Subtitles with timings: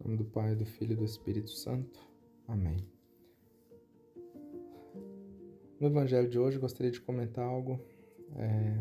[0.00, 1.98] Em nome do Pai, do Filho e do Espírito Santo.
[2.46, 2.76] Amém.
[5.80, 7.80] No Evangelho de hoje, gostaria de comentar algo
[8.36, 8.80] é,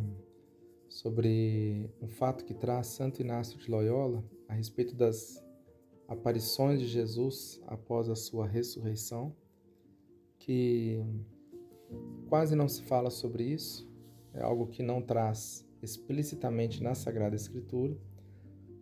[0.88, 5.44] sobre um fato que traz Santo Inácio de Loyola a respeito das
[6.08, 9.36] aparições de Jesus após a sua ressurreição,
[10.38, 11.04] que
[12.30, 13.90] quase não se fala sobre isso,
[14.34, 17.98] é algo que não traz explicitamente na Sagrada Escritura,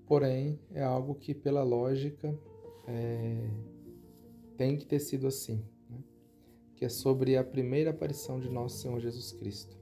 [0.06, 2.38] porém é algo que, pela lógica,
[2.88, 3.50] é,
[4.58, 5.98] tem que ter sido assim, né?
[6.76, 9.78] que é sobre a primeira aparição de nosso Senhor Jesus Cristo.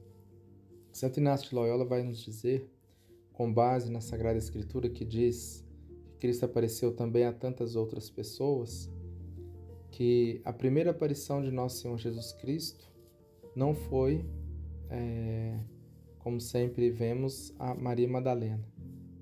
[0.92, 2.70] Santo Inácio de Loyola vai nos dizer,
[3.32, 5.64] com base na Sagrada Escritura que diz
[6.06, 8.88] que Cristo apareceu também a tantas outras pessoas,
[9.90, 12.90] que a primeira aparição de nosso Senhor Jesus Cristo
[13.54, 14.24] não foi,
[14.88, 15.58] é,
[16.18, 18.64] como sempre vemos, a Maria Madalena,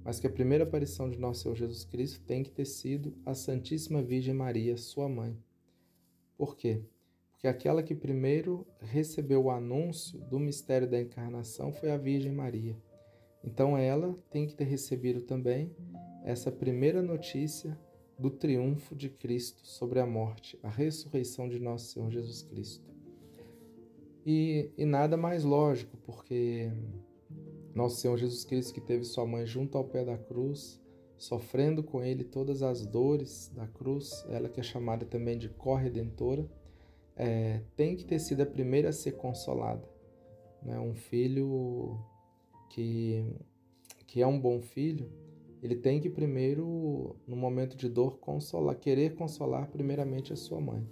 [0.04, 3.34] mas que a primeira aparição de nosso Senhor Jesus Cristo tem que ter sido a
[3.34, 5.36] Santíssima Virgem Maria, sua mãe.
[6.36, 6.82] Por quê?
[7.30, 12.76] Porque aquela que primeiro recebeu o anúncio do mistério da encarnação foi a Virgem Maria.
[13.44, 15.74] Então ela tem que ter recebido também
[16.24, 17.78] essa primeira notícia
[18.18, 22.92] do triunfo de Cristo sobre a morte, a ressurreição de nosso Senhor Jesus Cristo.
[24.24, 26.70] E, e nada mais lógico, porque
[27.74, 30.80] nosso Senhor Jesus Cristo, que teve sua mãe junto ao pé da cruz,
[31.16, 36.48] sofrendo com ele todas as dores da cruz, ela que é chamada também de corredentora,
[37.16, 39.88] é, tem que ter sido a primeira a ser consolada.
[40.62, 40.78] Né?
[40.78, 41.98] Um filho
[42.70, 43.24] que,
[44.06, 45.10] que é um bom filho,
[45.62, 50.84] ele tem que primeiro, no momento de dor, consolar, querer consolar primeiramente a sua mãe.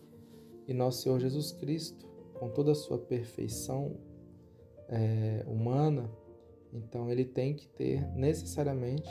[0.68, 3.96] E nosso Senhor Jesus Cristo, com toda a sua perfeição
[4.88, 6.08] é, humana,
[6.72, 9.10] então ele tem que ter necessariamente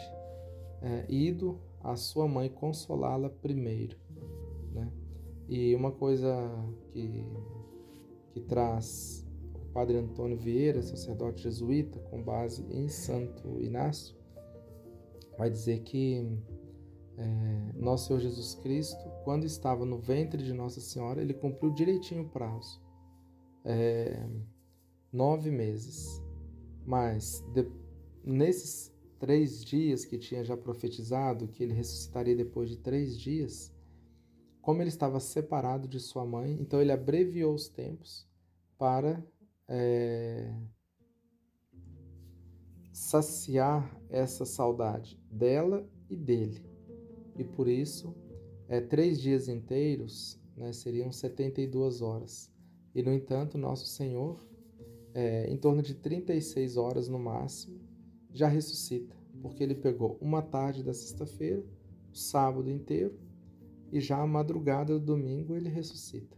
[0.81, 3.97] é, ido à sua mãe consolá-la primeiro.
[4.71, 4.91] Né?
[5.47, 6.33] E uma coisa
[6.91, 7.25] que,
[8.31, 14.15] que traz o padre Antônio Vieira, sacerdote jesuíta, com base em Santo Inácio,
[15.37, 16.37] vai dizer que
[17.17, 22.23] é, nosso Senhor Jesus Cristo, quando estava no ventre de Nossa Senhora, ele cumpriu direitinho
[22.23, 22.81] o prazo.
[23.65, 24.25] É,
[25.11, 26.21] nove meses.
[26.85, 27.69] Mas de,
[28.23, 33.73] nesses três dias que tinha já profetizado que ele ressuscitaria depois de três dias,
[34.61, 38.27] como ele estava separado de sua mãe, então ele abreviou os tempos
[38.77, 39.23] para
[39.67, 40.53] é,
[42.91, 46.63] saciar essa saudade dela e dele.
[47.37, 48.15] E por isso,
[48.67, 52.51] é, três dias inteiros né, seriam 72 horas.
[52.93, 54.45] E no entanto, nosso Senhor
[55.13, 57.79] é, em torno de 36 horas no máximo,
[58.33, 61.63] já ressuscita, porque ele pegou uma tarde da sexta-feira,
[62.11, 63.17] o sábado inteiro,
[63.91, 66.37] e já a madrugada do domingo ele ressuscita.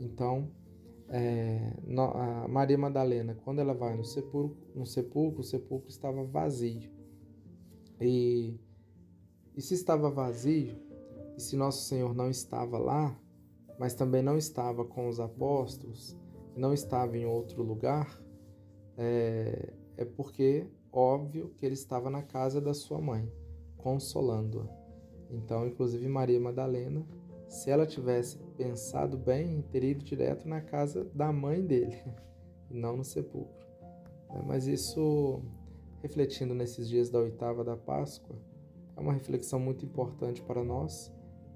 [0.00, 0.50] Então,
[1.08, 1.74] é,
[2.48, 6.90] Maria Madalena, quando ela vai no sepulcro, no sepulcro, o sepulcro estava vazio.
[8.00, 8.58] E,
[9.54, 10.74] e se estava vazio,
[11.36, 13.16] e se Nosso Senhor não estava lá,
[13.78, 16.16] mas também não estava com os apóstolos,
[16.56, 18.20] não estava em outro lugar,
[18.96, 23.30] é, é porque, óbvio, que ele estava na casa da sua mãe,
[23.76, 24.66] consolando-a.
[25.30, 27.06] Então, inclusive, Maria Madalena,
[27.48, 32.02] se ela tivesse pensado bem, teria ido direto na casa da mãe dele,
[32.70, 33.66] e não no sepulcro.
[34.30, 35.42] É, mas isso,
[36.00, 38.36] refletindo nesses dias da oitava da Páscoa,
[38.96, 41.12] é uma reflexão muito importante para nós,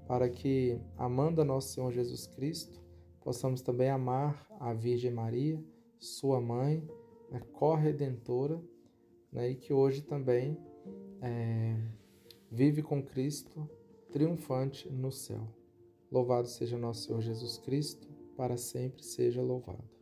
[0.07, 2.81] para que, amando a nosso Senhor Jesus Cristo,
[3.27, 5.61] possamos também amar a Virgem Maria,
[5.99, 6.81] sua mãe,
[7.29, 8.57] né, corredentora,
[9.29, 10.57] né, e que hoje também
[11.21, 11.75] é,
[12.49, 13.69] vive com Cristo
[14.13, 15.45] triunfante no céu.
[16.09, 18.07] Louvado seja nosso Senhor Jesus Cristo,
[18.37, 19.96] para sempre seja louvado.